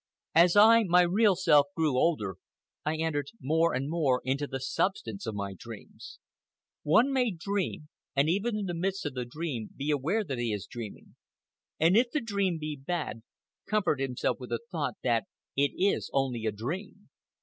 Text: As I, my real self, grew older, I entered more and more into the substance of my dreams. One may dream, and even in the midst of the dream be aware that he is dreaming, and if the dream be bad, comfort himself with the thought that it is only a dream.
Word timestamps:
As 0.33 0.55
I, 0.55 0.83
my 0.83 1.01
real 1.03 1.35
self, 1.35 1.67
grew 1.77 1.95
older, 1.95 2.37
I 2.83 2.95
entered 2.97 3.29
more 3.39 3.75
and 3.75 3.87
more 3.87 4.19
into 4.25 4.47
the 4.47 4.59
substance 4.59 5.27
of 5.27 5.35
my 5.35 5.53
dreams. 5.53 6.17
One 6.81 7.13
may 7.13 7.29
dream, 7.29 7.89
and 8.15 8.27
even 8.27 8.57
in 8.57 8.65
the 8.65 8.73
midst 8.73 9.05
of 9.05 9.13
the 9.13 9.25
dream 9.25 9.69
be 9.77 9.91
aware 9.91 10.23
that 10.23 10.39
he 10.39 10.51
is 10.53 10.65
dreaming, 10.65 11.17
and 11.79 11.95
if 11.95 12.09
the 12.09 12.19
dream 12.19 12.57
be 12.57 12.75
bad, 12.75 13.21
comfort 13.67 13.99
himself 13.99 14.37
with 14.39 14.49
the 14.49 14.61
thought 14.71 14.95
that 15.03 15.25
it 15.55 15.69
is 15.75 16.09
only 16.13 16.47
a 16.47 16.51
dream. 16.51 17.11